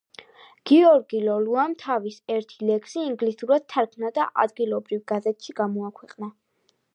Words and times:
გიორგი 0.69 1.19
ლოლუამ 1.25 1.75
თავის 1.83 2.17
ერთი 2.35 2.69
ლექსი 2.69 3.03
ინგლისურად 3.09 3.67
თარგმნა 3.75 4.11
და 4.17 4.27
ადგილობრივ 4.47 5.05
გაზეთში 5.13 5.57
გამოქვეყნა. 5.61 6.33